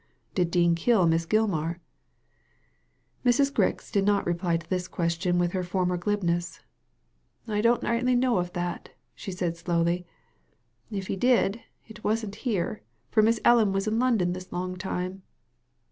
"Did 0.33 0.49
Dean 0.49 0.73
kill 0.73 1.05
Miss 1.05 1.27
Gilmar?" 1.27 1.79
Mrs. 3.23 3.53
Grix 3.53 3.91
did 3.91 4.03
not 4.03 4.25
reply 4.25 4.57
to 4.57 4.67
this 4.67 4.87
question 4.87 5.37
with 5.37 5.51
her 5.51 5.61
former 5.61 5.95
glibness." 5.95 6.59
I 7.47 7.61
don't 7.61 7.83
rightly 7.83 8.15
know 8.15 8.39
of 8.39 8.53
that," 8.53 8.95
she 9.13 9.31
said 9.31 9.57
slowly. 9.57 10.07
"If 10.89 11.05
he 11.05 11.15
did, 11.15 11.61
it 11.87 12.03
wasn't 12.03 12.33
here, 12.49 12.81
for 13.11 13.21
Miss 13.21 13.39
Ellen 13.45 13.73
was 13.73 13.87
in 13.87 13.99
London 13.99 14.33
this 14.33 14.51
long 14.51 14.75
time." 14.75 15.21